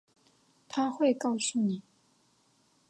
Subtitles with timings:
[0.67, 1.83] 她会告诉你